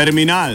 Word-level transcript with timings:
Terminal. 0.00 0.54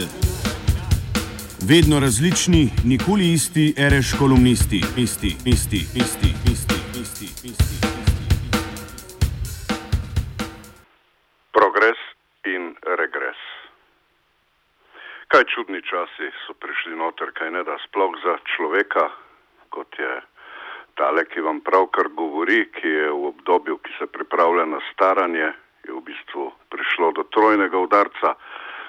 Vedno 1.70 1.96
različni, 2.04 2.62
nikoli 2.92 3.26
isti, 3.36 3.74
reš 3.92 4.08
kolumnisti, 4.20 4.80
isti, 5.04 5.30
isti, 5.54 5.80
isti, 6.02 6.30
isti, 6.52 6.78
isti, 7.02 7.28
isti. 7.50 7.76
Progres 11.56 12.00
in 12.54 12.74
regres. 13.00 13.40
Kaj 15.30 15.44
čudni 15.54 15.80
časi 15.90 16.26
so 16.42 16.52
prišli 16.62 16.98
noter, 17.02 17.30
kaj 17.38 17.50
ne 17.54 17.62
da 17.68 17.78
sploh 17.86 18.18
za 18.26 18.34
človeka, 18.50 19.04
kot 19.70 19.90
je 19.98 20.14
tale, 20.98 21.22
ki 21.30 21.46
vam 21.46 21.62
pravkar 21.62 22.10
govori, 22.22 22.64
ki 22.74 22.88
je 22.98 23.08
v 23.14 23.22
obdobju, 23.30 23.78
ki 23.78 23.90
se 23.98 24.06
pripravlja 24.06 24.66
na 24.74 24.82
staranje, 24.90 25.48
je 25.86 25.92
v 25.94 26.02
bistvu 26.02 26.50
prišlo 26.74 27.12
do 27.12 27.22
trojnega 27.30 27.78
udarca. 27.78 28.34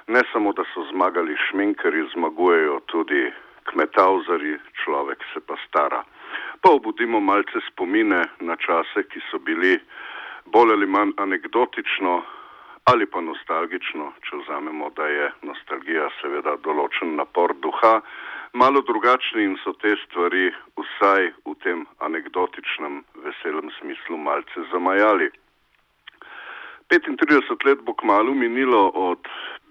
Ne 0.07 0.21
samo, 0.31 0.53
da 0.53 0.63
so 0.73 0.85
zmagali 0.91 1.35
šminkari, 1.49 2.07
zmagujejo 2.13 2.79
tudi 2.85 3.31
kmetauzari, 3.63 4.57
človek 4.83 5.23
se 5.33 5.39
pa 5.47 5.55
stara. 5.67 6.03
Pa 6.61 6.69
obudimo 6.71 7.19
malce 7.19 7.59
spomine 7.67 8.21
na 8.39 8.55
čase, 8.55 9.03
ki 9.09 9.19
so 9.31 9.39
bili 9.39 9.79
bolj 10.45 10.71
ali 10.71 10.87
manj 10.87 11.11
anegdotično 11.17 12.23
ali 12.87 13.05
pa 13.05 13.19
nostalgično, 13.21 14.13
če 14.23 14.37
vzamemo, 14.41 14.89
da 14.95 15.07
je 15.11 15.25
nostalgija 15.43 16.05
seveda 16.21 16.53
določen 16.63 17.17
napor 17.19 17.51
duha, 17.59 17.97
malo 18.55 18.79
drugačni 18.87 19.43
in 19.43 19.57
so 19.63 19.73
te 19.81 19.91
stvari 20.05 20.45
vsaj 20.79 21.27
v 21.49 21.55
tem 21.65 21.83
anegdotičnem, 22.07 23.01
veselem 23.25 23.73
smislu 23.81 24.21
malce 24.29 24.63
zamajali. 24.71 25.27
35 26.87 27.67
let 27.67 27.83
bo 27.83 27.91
kmalo 27.99 28.31
minilo 28.31 28.87
od 28.95 29.27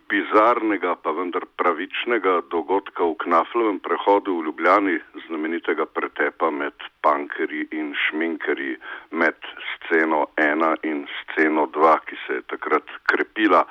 bizarnega, 0.08 0.94
pa 1.02 1.10
vendar 1.10 1.44
pravičnega 1.58 2.40
dogodka 2.50 3.04
v 3.04 3.16
Knaflovem 3.24 3.78
prehodu 3.82 4.36
v 4.38 4.44
Ljubljani, 4.46 4.96
znamenitega 5.26 5.86
pretepa 5.86 6.50
med 6.50 6.86
pankerji 7.02 7.66
in 7.70 7.94
šminkerji, 8.06 8.76
med 9.10 9.38
sceno 9.72 10.26
1 10.36 10.86
in 10.90 11.06
sceno 11.22 11.66
2, 11.66 11.96
ki 12.06 12.16
se 12.26 12.38
je 12.38 12.46
takrat 12.54 12.94
krepila. 13.10 13.64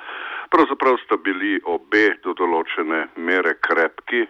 Pravzaprav 0.51 0.99
sta 1.05 1.17
bili 1.17 1.59
obe 1.63 2.07
do 2.23 2.33
določene 2.33 3.07
mere 3.15 3.55
krepki. 3.61 4.25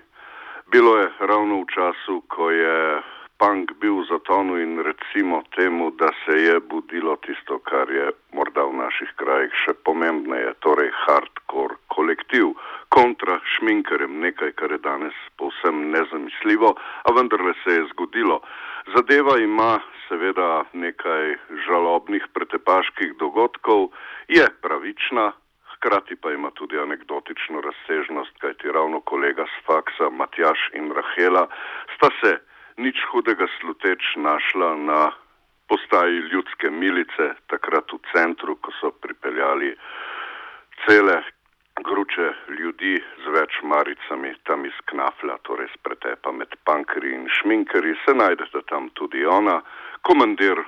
Bilo 0.71 0.97
je 0.97 1.11
ravno 1.19 1.61
v 1.61 1.69
času, 1.73 2.21
ko 2.27 2.49
je 2.51 2.77
punk 3.37 3.71
bil 3.81 3.99
v 4.01 4.07
zatonu 4.09 4.57
in 4.57 4.79
recimo 4.79 5.43
temu, 5.55 5.91
da 5.91 6.09
se 6.23 6.37
je 6.39 6.59
budilo 6.59 7.15
tisto, 7.25 7.59
kar 7.59 7.91
je 7.91 8.11
morda 8.33 8.63
v 8.63 8.79
naših 8.79 9.11
krajih 9.19 9.51
še 9.65 9.73
pomembneje, 9.83 10.55
torej 10.63 10.91
hardcore 11.05 11.44
šminkerjem, 13.65 14.19
nekaj, 14.19 14.51
kar 14.51 14.71
je 14.71 14.77
danes 14.77 15.13
povsem 15.37 15.89
nezamisljivo, 15.91 16.75
a 17.03 17.11
vendarle 17.17 17.53
se 17.63 17.73
je 17.73 17.87
zgodilo. 17.93 18.41
Zadeva 18.95 19.39
ima 19.39 19.79
seveda 20.07 20.63
nekaj 20.73 21.35
žalobnih 21.65 22.27
pretepaških 22.33 23.17
dogodkov, 23.17 23.89
je 24.27 24.45
pravična, 24.61 25.31
hkrati 25.73 26.15
pa 26.15 26.31
ima 26.31 26.51
tudi 26.51 26.77
anekdotično 26.79 27.61
razsežnost, 27.61 28.37
kajti 28.39 28.71
ravno 28.71 28.99
kolega 28.99 29.45
z 29.45 29.65
faksa 29.65 30.09
Matjaš 30.09 30.69
in 30.73 30.93
Rahela 30.93 31.47
sta 31.95 32.09
se 32.21 32.37
nič 32.77 32.97
hudega 33.11 33.47
sluteč 33.59 34.01
našla 34.15 34.75
na 34.75 35.11
postaji 35.67 36.17
ljudske 36.31 36.69
milice, 36.69 37.33
takrat 37.47 37.89
v 37.93 37.97
centru, 38.13 38.55
ko 38.61 38.71
so 38.79 38.91
pripeljali 38.91 39.73
cele 40.85 41.23
gruče 41.83 42.27
ljudi 42.59 42.93
z 43.23 43.31
več 43.35 43.59
maricami 43.63 44.31
tam 44.47 44.65
iz 44.65 44.77
knafla, 44.91 45.37
torej 45.43 45.67
z 45.73 45.81
pretepa 45.83 46.31
med 46.31 46.55
pankeri 46.63 47.11
in 47.13 47.27
šminkeri, 47.39 47.95
se 48.05 48.13
najdete 48.13 48.61
tam 48.69 48.89
tudi 48.99 49.25
ona. 49.25 49.61
Komandir 50.01 50.63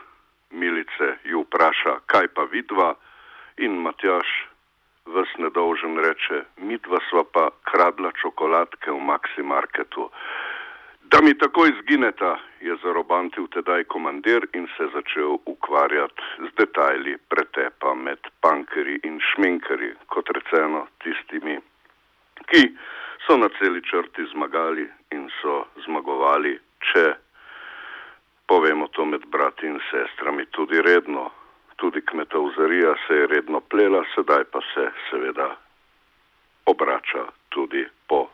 milice 0.51 1.15
ju 1.23 1.45
vpraša, 1.45 1.99
kaj 2.05 2.27
pa 2.35 2.43
vidva 2.51 2.95
in 3.57 3.79
Matjaš 3.81 4.27
vas 5.15 5.31
nedolžen 5.39 5.95
reče, 6.03 6.43
midva 6.57 6.99
sva 7.09 7.23
pa 7.23 7.49
kradla 7.71 8.11
čokoladke 8.21 8.91
v 8.91 8.99
Maxi 8.99 9.43
Marketu. 9.43 10.09
Da 11.11 11.21
mi 11.21 11.37
takoj 11.37 11.71
zgineta, 11.81 12.37
je 12.61 12.75
zarobantil 12.83 13.45
tedaj 13.47 13.83
komandir 13.83 14.47
in 14.53 14.67
se 14.77 14.87
začel 14.93 15.37
ukvarjati 15.45 16.23
z 16.37 16.49
detajli 16.57 17.17
pretepa 17.29 17.93
med 17.93 18.19
pankeri 18.41 18.99
in 19.03 19.19
šminkeri, 19.29 19.93
kot 20.11 20.29
rečeno 20.35 20.81
tistimi, 21.03 21.55
ki 22.51 22.61
so 23.25 23.37
na 23.37 23.47
celi 23.59 23.81
črti 23.89 24.27
zmagali 24.33 24.83
in 25.15 25.29
so 25.39 25.55
zmagovali, 25.85 26.57
če 26.91 27.05
povemo 28.47 28.87
to 28.87 29.05
med 29.05 29.23
brati 29.31 29.67
in 29.67 29.79
sestrami 29.91 30.45
tudi 30.51 30.81
redno. 30.81 31.29
Tudi 31.75 32.01
kmetovzarija 32.01 32.95
se 33.07 33.13
je 33.13 33.27
redno 33.27 33.59
plela, 33.61 34.03
sedaj 34.15 34.43
pa 34.51 34.59
se 34.73 34.89
seveda 35.09 35.55
obrača 36.65 37.29
tudi 37.49 37.87
po 38.07 38.26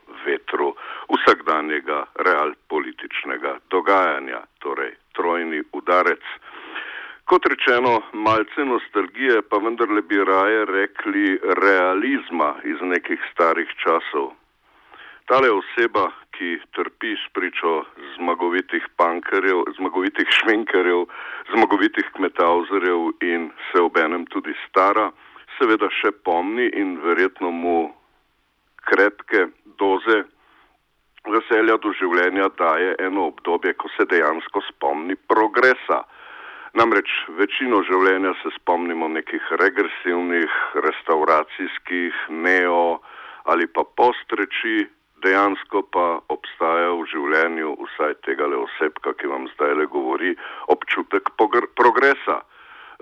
vsakdanjega 1.64 2.06
realpolitičnega 2.16 3.60
dogajanja, 3.70 4.42
torej 4.60 4.96
trojni 5.14 5.64
udarec. 5.74 6.24
Kot 7.26 7.46
rečeno, 7.46 8.02
malce 8.14 8.66
nostalgije, 8.66 9.42
pa 9.50 9.58
vendarle 9.58 10.02
bi 10.02 10.18
raje 10.18 10.66
rekli 10.66 11.40
realizma 11.56 12.56
iz 12.64 12.82
nekih 12.82 13.20
starih 13.32 13.70
časov. 13.78 14.34
Tale 15.26 15.50
oseba, 15.50 16.12
ki 16.36 16.60
trpi 16.76 17.16
spričo 17.30 17.86
zmagovitih 18.18 18.84
pankerjev, 18.98 19.64
zmagovitih 19.78 20.28
šminkerjev, 20.30 21.06
zmagovitih 21.54 22.06
kmetauzerjev 22.16 23.14
in 23.22 23.52
se 23.72 23.82
obenem 23.82 24.26
tudi 24.26 24.54
stara, 24.68 25.12
seveda 25.58 25.88
še 26.02 26.12
pomni 26.12 26.68
in 26.76 27.00
verjetno 27.00 27.52
mu 27.52 27.94
krepke 28.84 29.48
doze 29.80 30.24
veselja 31.32 31.78
do 31.78 31.94
življenja 32.00 32.50
daje 32.60 32.96
eno 33.00 33.30
obdobje, 33.32 33.74
ko 33.80 33.90
se 33.96 34.06
dejansko 34.10 34.64
spomni 34.70 35.16
progresa. 35.16 36.04
Namreč 36.74 37.10
večino 37.38 37.84
življenja 37.86 38.34
se 38.42 38.50
spomnimo 38.58 39.08
nekih 39.08 39.52
regresivnih, 39.62 40.54
restauracijskih, 40.88 42.26
neo 42.30 43.00
ali 43.46 43.68
pa 43.68 43.84
postreči, 43.84 44.88
dejansko 45.24 45.84
pa 45.94 46.08
obstaja 46.34 46.92
v 46.96 47.06
življenju 47.12 47.76
vsaj 47.84 48.16
tega 48.28 48.48
le 48.48 48.60
osebka, 48.64 49.14
ki 49.20 49.30
vam 49.32 49.48
zdaj 49.54 49.76
le 49.80 49.88
govori, 49.92 50.34
občutek 50.74 51.32
progresa. 51.38 52.42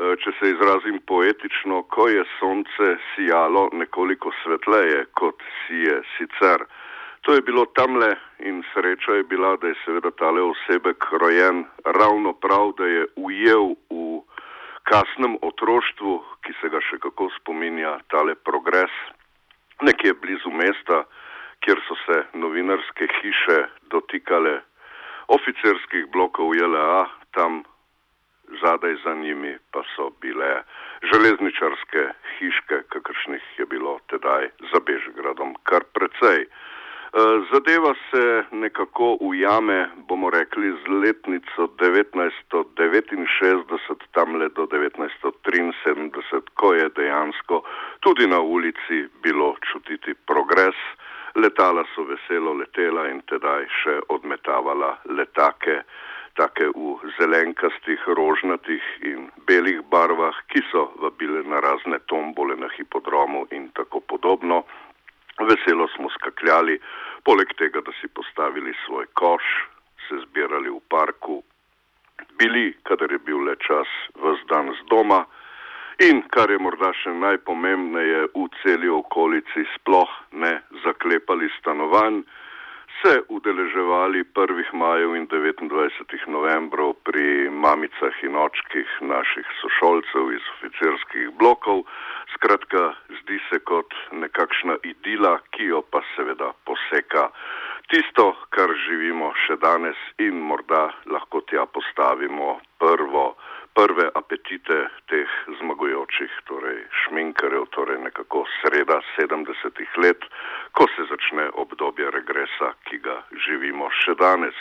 Eh, 0.02 0.16
če 0.18 0.31
se 0.40 0.52
izrazim 0.54 1.00
poetično, 1.06 1.84
ko 1.94 2.08
je 2.10 2.24
sonce 2.40 2.96
sijalo 3.12 3.70
nekoliko 3.74 4.31
svetleje, 4.44 5.06
kot 5.20 5.44
si 5.62 5.84
je 5.86 6.00
sicer. 6.16 6.66
To 7.22 7.34
je 7.34 7.42
bilo 7.42 7.66
tamle 7.66 8.16
in 8.40 8.64
sreča 8.74 9.12
je 9.14 9.24
bila, 9.24 9.56
da 9.58 9.68
je 9.68 9.76
seveda 9.86 10.12
tale 10.12 10.42
osebek 10.42 11.06
rojen 11.22 11.66
ravno 11.86 12.34
prav, 12.34 12.74
da 12.78 12.86
je 12.86 13.06
ujel 13.16 13.76
v 13.90 14.22
kasnem 14.84 15.38
otroštvu, 15.42 16.14
ki 16.42 16.54
se 16.62 16.70
ga 16.74 16.81
še 16.81 16.98
kako 17.04 17.30
spominja 17.38 18.00
tale 18.10 18.34
progres, 18.36 18.94
nekje 19.86 20.14
blizu 20.24 20.50
mesta, 20.50 21.04
kjer 21.62 21.81
so 21.86 21.96
se 22.06 22.18
novinarske 22.34 23.08
hiše 23.20 23.60
dotikale 23.94 24.57
oficerskih 25.30 26.10
blokov 26.12 26.56
JLA, 26.57 27.06
tam 27.38 27.62
zadaj 28.62 28.95
za 29.06 29.13
njimi 29.16 29.54
pa 29.72 29.84
so 29.95 30.10
bile 30.22 30.63
železničarske 31.13 32.04
hiške, 32.38 32.81
kakršnih 32.90 33.44
je 33.57 33.66
bilo 33.66 34.00
tedaj 34.10 34.50
za 34.74 34.80
Bežgradom 34.86 35.56
kar 35.63 35.86
precej. 35.94 36.50
E, 37.13 37.19
zadeva 37.52 37.94
se 38.10 38.44
nekako 38.52 39.18
ujame, 39.19 39.90
bomo 40.08 40.30
rekli, 40.30 40.72
z 40.72 40.88
letnico 41.04 41.68
1969, 41.78 43.96
tam 44.12 44.36
le 44.36 44.50
do 44.50 44.66
1973, 44.66 46.42
ko 46.54 46.74
je 46.74 46.90
dejansko 46.90 47.63
tudi 48.00 48.28
na 48.28 48.40
ulici 48.40 49.08
bilo 49.24 49.56
čutiti 49.72 50.13
progres. 50.13 50.75
Letala 51.36 51.84
so 51.96 52.04
veselo 52.04 52.54
letela 52.54 53.10
in 53.10 53.22
tedaj 53.28 53.66
še 53.84 54.00
odmetavala 54.07 54.98
letake 55.06 55.84
take 56.36 56.68
v 56.75 56.96
zelenkastih, 57.19 58.00
rožnatih 58.07 58.84
in 59.04 59.28
belih 59.48 59.81
barvah, 59.92 60.36
ki 60.48 60.64
so 60.72 60.92
vabile 61.04 61.44
na 61.44 61.60
razne 61.60 62.00
tombole 62.07 62.56
na 62.56 62.69
hipodromu 62.78 63.48
in 63.52 63.69
tako 63.75 64.00
podobno. 64.00 64.64
Veselo 65.50 65.88
smo 65.96 66.10
skakljali, 66.10 66.80
poleg 67.24 67.54
tega, 67.58 67.82
da 67.82 67.92
si 68.02 68.08
postavili 68.08 68.74
svoj 68.86 69.06
koš, 69.14 69.46
se 70.08 70.20
zbirali 70.26 70.70
v 70.70 70.80
parku, 70.90 71.44
bili, 72.38 72.74
kadar 72.84 73.12
je 73.12 73.20
bil 73.20 73.44
le 73.48 73.56
čas, 73.56 73.90
vse 74.16 74.46
dan 74.50 74.74
z 74.74 74.86
doma. 74.90 75.26
In 76.02 76.24
kar 76.34 76.50
je 76.50 76.58
morda 76.58 76.90
še 76.98 77.14
najpomembneje, 77.14 78.22
v 78.34 78.48
celi 78.62 78.90
okolici 78.90 79.66
sploh 79.76 80.10
ne 80.32 80.54
zaklepali 80.86 81.50
stanovanj, 81.60 82.24
se 83.03 83.21
udeleževali 83.30 84.24
1. 84.36 84.74
majev 84.74 85.15
in 85.15 85.27
29. 85.27 86.27
novembrov 86.27 86.94
pri 87.03 87.50
mamicah 87.50 88.15
in 88.24 88.36
očkih 88.36 88.88
naših 89.01 89.48
sošolcev 89.62 90.33
iz 90.33 90.45
oficirskih 90.56 91.30
blokov. 91.39 91.83
Skratka, 92.33 92.94
zdi 93.21 93.39
se 93.50 93.59
kot 93.59 93.94
nekakšna 94.12 94.75
idila, 94.83 95.39
ki 95.51 95.74
jo 95.74 95.81
pa 95.81 96.01
seveda 96.15 96.53
poseka 96.65 97.30
tisto, 97.89 98.36
kar 98.50 98.69
živimo 98.86 99.33
še 99.45 99.57
danes 99.57 99.97
in 100.19 100.38
morda 100.38 100.89
lahko 101.06 101.42
tja 101.50 101.65
postavimo 101.65 102.59
prvo 102.77 103.33
prve 103.74 104.09
apetite 104.15 104.77
teh 105.07 105.31
zmagujočih, 105.59 106.31
torej 106.47 106.80
šminkarjev, 107.04 107.65
torej 107.75 108.00
nekako 108.04 108.44
sreda 108.59 109.00
70-ih 109.15 109.97
let, 110.04 110.25
ko 110.75 110.88
se 110.95 111.07
začne 111.12 111.47
obdobje 111.63 112.12
regresa, 112.12 112.74
ki 112.89 113.00
ga 113.06 113.21
živimo 113.47 113.89
še 114.04 114.15
danes. 114.19 114.57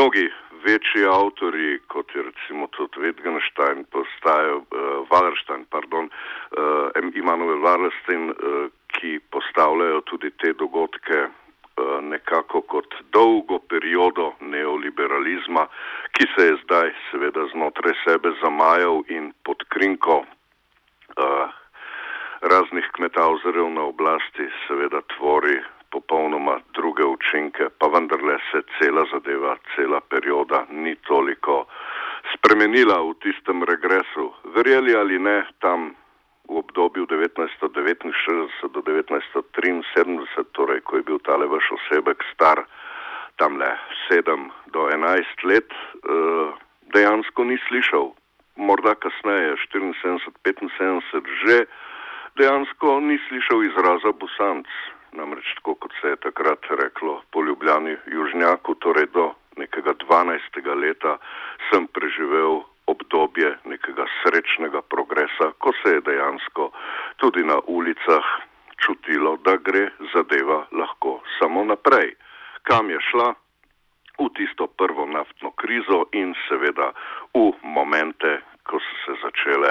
Mnogi 0.00 0.30
večji 0.64 1.04
avtori, 1.04 1.78
kot 1.92 2.14
je 2.14 2.22
recimo 2.22 2.66
tudi 2.72 3.04
Wittgenstein, 3.04 3.84
postajajo, 3.92 4.56
uh, 4.56 4.64
Wallerstein, 5.10 5.66
pardon, 5.68 6.08
uh, 6.08 7.12
Immanuel 7.14 7.60
Wallerstein, 7.60 8.30
uh, 8.32 8.72
ki 8.96 9.20
postavljajo 9.30 10.00
tudi 10.00 10.30
te 10.40 10.54
dogodke 10.56 11.28
Eh, 11.80 12.00
nekako 12.02 12.60
kot 12.72 12.94
dolgo 13.12 13.58
periodo 13.72 14.26
neoliberalizma, 14.40 15.62
ki 16.16 16.26
se 16.34 16.46
je 16.46 16.56
zdaj 16.64 16.90
seveda 17.10 17.46
znotraj 17.52 17.94
sebe 18.04 18.32
zamajal 18.42 19.00
in 19.16 19.30
pod 19.46 19.62
krinko 19.72 20.16
uh, 20.20 21.46
raznih 22.52 22.88
kmetavzerjev 22.96 23.70
na 23.76 23.86
oblasti 23.92 24.48
seveda 24.66 25.00
tvori 25.14 25.56
popolnoma 25.94 26.58
druge 26.76 27.04
učinke, 27.04 27.70
pa 27.78 27.86
vendarle 27.94 28.36
se 28.50 28.62
cela 28.76 29.06
zadeva, 29.12 29.56
cela 29.76 30.00
perioda 30.00 30.64
ni 30.70 30.94
toliko 31.08 31.64
spremenila 32.70 33.02
v 33.02 33.18
tistem 33.18 33.66
regresu. 33.66 34.30
Verjeli 34.54 34.94
ali 34.94 35.18
ne, 35.18 35.42
tam 35.58 35.90
v 36.46 36.54
obdobju 36.54 37.02
1969 37.10 38.70
do 38.70 38.78
1973, 38.86 40.54
torej 40.54 40.78
ko 40.86 40.96
je 40.96 41.02
bil 41.02 41.18
tale 41.26 41.50
vaš 41.50 41.66
osebek 41.66 42.22
star 42.30 42.62
tam 43.42 43.58
le 43.58 43.74
7 44.06 44.22
do 44.70 44.86
11 44.86 45.26
let, 45.50 45.66
eh, 45.66 46.54
dejansko 46.94 47.42
ni 47.44 47.58
slišal. 47.66 48.14
Morda 48.54 48.94
kasneje, 48.94 49.58
74-75, 49.66 51.26
že 51.42 51.66
dejansko 52.38 53.00
ni 53.02 53.18
slišal 53.26 53.66
izraza 53.66 54.14
busanc. 54.14 54.70
Namreč 55.10 55.58
tako, 55.58 55.74
kot 55.74 55.90
se 55.98 56.14
je 56.14 56.22
takrat 56.22 56.62
reklo 56.70 57.22
po 57.34 57.42
ljubljani 57.42 57.98
južnjaku, 58.06 58.74
torej 58.78 59.10
do 59.10 59.34
nekega 59.60 59.94
12. 59.94 60.64
leta 60.74 61.18
sem 61.70 61.86
preživel 61.92 62.64
obdobje 62.90 63.50
nekega 63.64 64.06
srečnega 64.20 64.82
progresa, 64.82 65.52
ko 65.62 65.72
se 65.82 65.94
je 65.94 66.06
dejansko 66.08 66.70
tudi 67.22 67.44
na 67.44 67.60
ulicah 67.66 68.26
čutilo, 68.80 69.36
da 69.44 69.56
gre 69.56 69.90
zadeva 70.14 70.64
lahko 70.72 71.20
samo 71.38 71.64
naprej. 71.64 72.16
Kam 72.62 72.90
je 72.90 72.98
šla? 73.10 73.34
V 74.20 74.28
tisto 74.36 74.66
prvo 74.66 75.06
naftno 75.06 75.50
krizo 75.56 76.04
in 76.12 76.34
seveda 76.48 76.92
v 77.34 77.52
momente, 77.62 78.40
ko 78.68 78.76
so 78.76 78.94
se 79.04 79.12
začele 79.22 79.70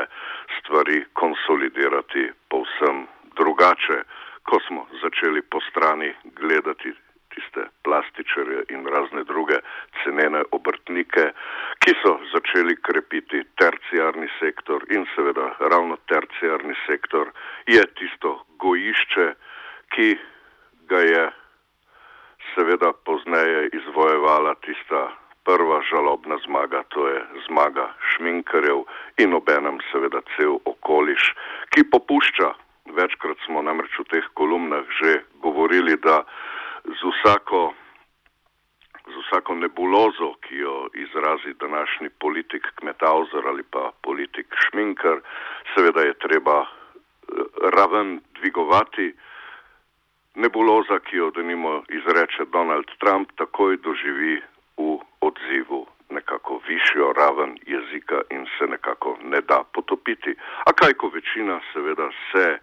stvari 0.58 1.06
konsolidirati 1.14 2.32
povsem 2.50 3.06
drugače, 3.38 4.02
ko 4.44 4.58
smo 4.68 4.88
začeli 5.02 5.42
po 5.42 5.62
strani 5.70 6.10
gledati 6.40 6.94
plastičarje 7.90 8.64
in 8.70 8.86
razne 8.86 9.24
druge 9.24 9.58
cenene 10.04 10.44
obrtnike, 10.58 11.26
ki 11.82 11.94
so 12.02 12.12
začeli 12.34 12.76
krepiti 12.86 13.42
terciarni 13.62 14.30
sektor 14.40 14.86
in 14.94 15.08
seveda 15.16 15.48
ravno 15.74 15.98
terciarni 16.12 16.76
sektor 16.86 17.32
je 17.66 17.82
tisto 17.98 18.36
gojišče, 18.62 19.28
ki 19.96 20.10
ga 20.92 21.02
je 21.14 21.24
seveda 22.54 22.94
pozneje 23.10 23.70
izvojevala 23.80 24.54
tista 24.66 25.02
prva 25.46 25.82
žalobna 25.90 26.38
zmaga, 26.46 26.84
to 26.94 27.08
je 27.08 27.20
zmaga 27.48 27.88
šminkarjev 28.12 28.84
in 29.18 29.34
obenem 29.34 29.82
seveda 29.92 30.22
cel 30.36 30.60
okoliš, 30.66 31.34
ki 31.74 31.90
popušča. 31.90 32.54
Večkrat 33.00 33.38
smo 33.46 33.62
namreč 33.66 33.98
v 34.02 34.06
teh 34.14 34.30
kolumnah 34.34 34.86
že 35.02 35.24
govorili, 35.42 35.98
da 35.98 36.22
z 36.98 37.02
vsako, 37.14 37.74
z 39.08 39.16
vsako 39.24 39.56
nebulozo, 39.56 40.34
ki 40.42 40.56
jo 40.56 40.90
izrazi 40.94 41.54
današnji 41.60 42.10
politik 42.20 42.64
Kmetauzer 42.76 43.48
ali 43.48 43.64
pa 43.64 43.92
politik 44.02 44.48
Šminkar, 44.66 45.22
seveda 45.76 46.02
je 46.02 46.14
treba 46.14 46.58
eh, 46.62 46.68
raven 47.76 48.20
dvigovati. 48.40 49.14
Nebuloza, 50.36 51.00
ki 51.00 51.16
jo 51.18 51.32
denimo 51.32 51.84
izreče 51.90 52.46
Donald 52.52 52.90
Trump, 53.00 53.32
takoj 53.36 53.78
doživi 53.78 54.42
v 54.78 55.00
odzivu 55.22 55.88
nekako 56.10 56.62
višjo 56.68 57.14
raven 57.14 57.58
jezika 57.66 58.22
in 58.30 58.46
se 58.58 58.66
nekako 58.68 59.18
ne 59.24 59.42
da 59.42 59.64
potopiti. 59.74 60.36
A 60.66 60.74
kaj, 60.74 60.94
ko 60.94 61.08
večina 61.08 61.60
seveda 61.74 62.10
se 62.32 62.60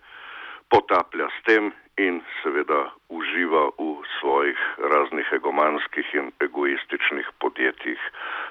potaplja 0.68 1.28
s 1.28 1.44
tem 1.44 1.72
in 1.96 2.20
seveda 2.42 2.90
uživa 3.08 3.64
v 3.78 4.02
svojih 4.20 4.58
raznih 4.78 5.28
egomanskih 5.32 6.14
in 6.14 6.32
egoističnih 6.40 7.28
podjetjih, 7.40 8.00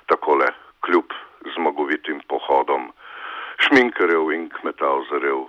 takole 0.06 0.48
kljub 0.86 1.13
zmagovitim 1.56 2.22
pohodom 2.27 2.92
šminkarjev 3.68 4.31
in 4.31 4.50
kmetavzarjev 4.50 5.45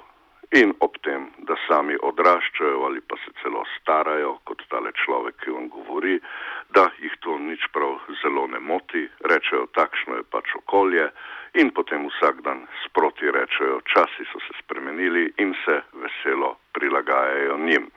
in 0.60 0.74
ob 0.80 0.94
tem, 1.02 1.30
da 1.48 1.56
sami 1.66 1.96
odraščajo 2.02 2.84
ali 2.86 3.00
pa 3.00 3.16
se 3.24 3.32
celo 3.42 3.64
starajo, 3.78 4.36
kot 4.44 4.62
tale 4.70 4.92
človek, 5.04 5.40
ki 5.42 5.50
vam 5.50 5.68
govori, 5.68 6.20
da 6.70 6.86
jih 7.02 7.16
to 7.20 7.35
nič 7.46 7.66
prav 7.72 7.98
zelo 8.22 8.46
ne 8.46 8.60
moti, 8.60 9.08
rečejo, 9.30 9.66
takšno 9.78 10.20
je 10.20 10.24
pač 10.30 10.54
okolje 10.58 11.06
in 11.54 11.70
potem 11.70 12.06
vsak 12.10 12.42
dan 12.42 12.66
sproti 12.84 13.30
rečejo, 13.30 13.80
časi 13.88 14.26
so 14.32 14.38
se 14.44 14.52
spremenili 14.62 15.32
in 15.38 15.54
se 15.64 15.82
veselo 16.02 16.56
prilagajajo 16.72 17.58
njim. 17.58 17.90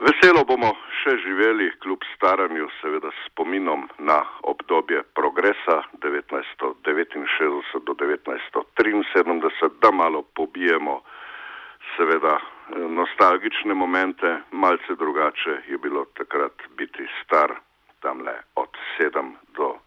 Veselo 0.00 0.44
bomo 0.48 0.70
še 1.02 1.12
živeli 1.20 1.66
kljub 1.84 2.00
staranju, 2.14 2.68
seveda 2.80 3.10
spominom 3.26 3.82
na 3.98 4.24
obdobje 4.48 5.02
progresa 5.18 5.82
1969 6.00 7.84
do 7.84 7.92
1973, 8.00 9.70
da 9.82 9.90
malo 9.90 10.22
pobijemo 10.22 11.02
seveda 11.96 12.38
nostalgične 12.76 13.74
momente, 13.74 14.38
malce 14.52 14.94
drugače 14.96 15.54
je 15.68 15.78
bilo 15.78 16.04
takrat 16.16 16.56
biti 16.76 17.04
star 17.24 17.50
tamle 18.00 18.34
od 18.54 18.76
7 18.98 19.32
do 19.56 19.78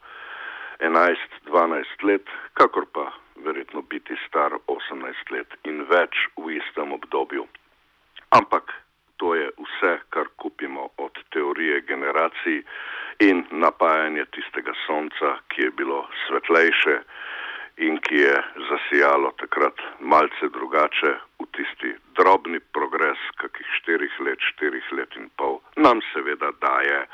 11-12 0.79 2.03
let, 2.03 2.29
kakor 2.53 2.85
pa 2.93 3.11
verjetno 3.35 3.81
biti 3.81 4.15
star 4.27 4.51
18 4.67 5.31
let 5.31 5.53
in 5.63 5.85
več 5.89 6.27
v 6.37 6.57
istem 6.59 6.91
obdobju. 6.93 7.47
Ampak 8.29 8.73
to 9.17 9.35
je 9.35 9.51
vse, 9.57 9.93
kar 10.09 10.27
kupimo 10.37 10.89
od 10.97 11.19
teorije 11.31 11.81
generacij 11.81 12.63
in 13.19 13.45
napajanje 13.51 14.25
tistega 14.25 14.73
sonca, 14.85 15.37
ki 15.47 15.61
je 15.61 15.71
bilo 15.71 16.07
svetlejše 16.27 16.97
in 17.77 17.97
ki 18.05 18.15
je 18.15 18.35
zasijalo 18.69 19.31
takrat 19.41 19.77
malce 19.99 20.49
drugače 20.53 21.13
v 21.39 21.45
tisti 21.55 21.93
drobni 22.17 22.59
progres, 22.59 23.21
kakih 23.41 23.69
štirih 23.79 24.19
let, 24.19 24.41
štirih 24.53 24.91
let 24.91 25.15
in 25.15 25.29
pol, 25.37 25.61
nam 25.77 26.01
seveda 26.13 26.51
daje 26.61 27.05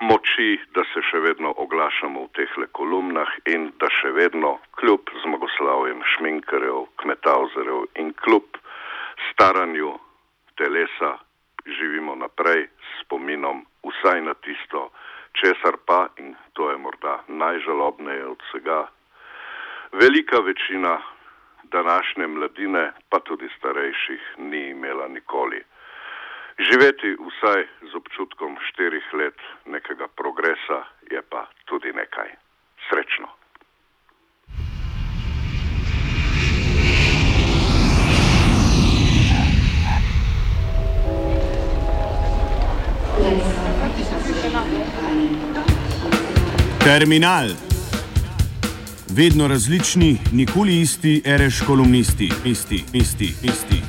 moči, 0.00 0.58
da 0.74 0.84
se 0.92 1.02
še 1.10 1.20
vedno 1.20 1.52
oglašamo 1.64 2.24
v 2.26 2.32
teh 2.36 2.52
kolumnah 2.72 3.30
in 3.52 3.70
da 3.80 3.88
še 4.00 4.12
vedno, 4.16 4.58
kljub 4.80 5.12
zmagoslavjem 5.24 6.00
šminkarjev, 6.14 6.86
kmetavzerjev 7.02 7.84
in 8.02 8.12
kljub 8.24 8.56
staranju 9.30 9.92
telesa, 10.56 11.18
živimo 11.66 12.16
naprej 12.16 12.66
s 12.66 13.04
spominom 13.04 13.64
vsaj 13.84 14.20
na 14.24 14.34
tisto, 14.34 14.88
česar 15.36 15.76
pa, 15.86 16.08
in 16.18 16.34
to 16.56 16.70
je 16.70 16.76
morda 16.76 17.20
najžalobneje 17.28 18.24
od 18.26 18.40
vsega, 18.48 18.80
velika 19.92 20.40
večina 20.40 20.98
današnje 21.70 22.26
mladine, 22.26 22.92
pa 23.08 23.20
tudi 23.20 23.48
starejših, 23.58 24.22
ni 24.38 24.70
imela 24.70 25.08
nikoli. 25.08 25.62
Živeti 26.60 27.16
vsaj 27.16 27.62
z 27.90 27.92
občutkom 27.96 28.56
štirih 28.68 29.06
let 29.16 29.38
nekega 29.64 30.08
progresa 30.12 30.84
je 31.10 31.22
pa 31.22 31.48
tudi 31.64 31.88
nekaj. 31.92 32.28
Srečno. 32.88 33.28
Terminal. 46.84 47.48
Vedno 49.16 49.48
različni, 49.48 50.18
nikoli 50.32 50.80
isti, 50.80 51.22
ereš 51.24 51.62
kolumnisti, 51.66 52.28
isti, 52.44 52.84
isti, 52.92 53.28
isti. 53.42 53.79